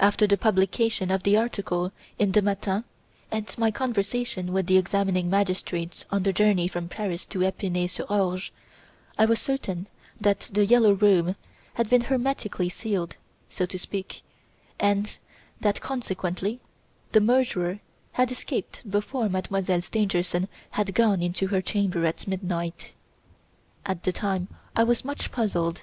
"After 0.00 0.26
the 0.26 0.36
publication 0.36 1.12
of 1.12 1.22
the 1.22 1.36
article 1.36 1.92
in 2.18 2.32
the 2.32 2.42
'Matin' 2.42 2.82
and 3.30 3.56
my 3.56 3.70
conversation 3.70 4.52
with 4.52 4.66
the 4.66 4.76
examining 4.76 5.30
magistrate 5.30 6.04
on 6.10 6.24
the 6.24 6.32
journey 6.32 6.66
from 6.66 6.88
Paris 6.88 7.24
to 7.26 7.38
Epinaysur 7.38 8.02
Orge, 8.10 8.52
I 9.16 9.26
was 9.26 9.38
certain 9.40 9.86
that 10.20 10.50
"The 10.52 10.66
Yellow 10.66 10.94
Room" 10.94 11.36
had 11.74 11.88
been 11.88 12.00
hermetically 12.00 12.68
sealed, 12.68 13.14
so 13.48 13.64
to 13.64 13.78
speak, 13.78 14.22
and 14.80 15.16
that 15.60 15.80
consequently 15.80 16.58
the 17.12 17.20
murderer 17.20 17.78
had 18.14 18.32
escaped 18.32 18.82
before 18.90 19.28
Mademoiselle 19.28 19.82
Stangerson 19.82 20.48
had 20.70 20.96
gone 20.96 21.22
into 21.22 21.46
her 21.46 21.62
chamber 21.62 22.04
at 22.06 22.26
midnight. 22.26 22.92
"At 23.86 24.02
the 24.02 24.10
time 24.10 24.48
I 24.74 24.82
was 24.82 25.04
much 25.04 25.30
puzzled. 25.30 25.82